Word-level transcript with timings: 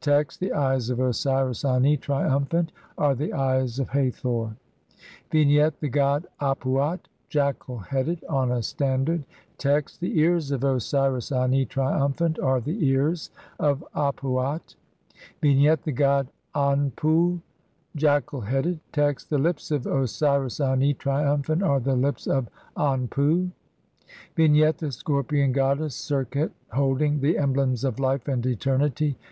Text: 0.00 0.40
(3) 0.40 0.48
The 0.48 0.54
eyes 0.56 0.90
of 0.90 0.98
Osiris 0.98 1.64
Ani, 1.64 1.96
triumphant, 1.96 2.72
are 2.98 3.14
the 3.14 3.32
eyes 3.32 3.78
of 3.78 3.90
Hathor. 3.90 4.56
Vignette: 5.30 5.78
The 5.78 5.88
god 5.88 6.26
Ap 6.40 6.62
uat, 6.62 6.98
jackal 7.28 7.78
headed, 7.78 8.24
on 8.28 8.50
a 8.50 8.64
standard. 8.64 9.22
Text: 9.58 10.00
(4) 10.00 10.08
The 10.08 10.18
ears 10.18 10.50
of 10.50 10.64
Osiris 10.64 11.30
Ani, 11.30 11.66
triumphant, 11.66 12.40
are 12.40 12.60
the 12.60 12.84
ears 12.84 13.30
of 13.60 13.84
Ap 13.94 14.22
uat. 14.22 14.74
Vignette: 15.40 15.84
The 15.84 15.92
god 15.92 16.26
Anpu, 16.52 17.38
jackal 17.94 18.40
headed. 18.40 18.80
Text: 18.90 19.28
(5) 19.30 19.38
The 19.38 19.44
lips 19.44 19.70
of 19.70 19.86
Osiris 19.86 20.58
Ani, 20.60 20.94
triumphant, 20.94 21.62
are 21.62 21.78
the 21.78 21.94
lips 21.94 22.26
of 22.26 22.48
Anpu. 22.76 23.52
Vignette: 24.34 24.78
The 24.78 24.90
scorpion 24.90 25.52
goddess 25.52 25.94
Serqet 25.94 26.50
holding 26.72 27.20
the 27.20 27.38
emblems 27.38 27.84
of 27.84 28.00
life 28.00 28.26
and 28.26 28.44
eternity. 28.44 29.16